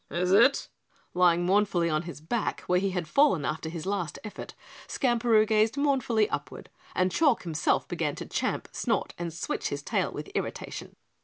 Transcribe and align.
"Is 0.09 0.31
it?" 0.31 0.67
Lying 1.13 1.45
mournfully 1.45 1.87
on 1.87 2.01
his 2.01 2.21
back 2.21 2.61
where 2.61 2.79
he 2.79 2.89
had 2.89 3.07
fallen 3.07 3.45
after 3.45 3.69
his 3.69 3.85
last 3.85 4.17
effort, 4.23 4.55
Skamperoo 4.87 5.45
gazed 5.45 5.77
mournfully 5.77 6.27
upward 6.31 6.71
and 6.95 7.11
Chalk 7.11 7.43
himself 7.43 7.87
began 7.87 8.15
to 8.15 8.25
champ, 8.25 8.67
snort 8.71 9.13
and 9.19 9.31
switch 9.31 9.67
his 9.67 9.83
tail 9.83 10.11
with 10.11 10.29
irritation. 10.29 10.95